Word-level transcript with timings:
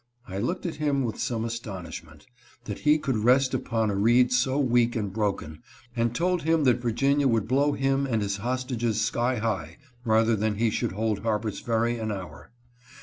I 0.27 0.39
looked 0.39 0.65
at 0.65 0.77
him 0.77 1.03
with 1.03 1.19
some 1.19 1.45
astonishment, 1.45 2.25
that 2.63 2.79
he 2.79 2.97
could 2.97 3.17
rest 3.17 3.53
upon 3.53 3.91
a 3.91 3.95
reed 3.95 4.31
so 4.33 4.57
weak 4.57 4.95
and 4.95 5.13
broken, 5.13 5.61
and 5.95 6.15
told 6.15 6.41
him 6.41 6.63
that 6.63 6.81
Virginia 6.81 7.27
would 7.27 7.47
blow 7.47 7.73
him 7.73 8.07
and 8.07 8.23
his 8.23 8.37
hostages 8.37 8.99
sky 8.99 9.35
high, 9.35 9.77
rather 10.03 10.35
than 10.35 10.53
that 10.53 10.59
he 10.59 10.71
should 10.71 10.93
hold 10.93 11.19
Harper's 11.19 11.59
Ferry 11.59 11.99
an 11.99 12.11
hour. 12.11 12.49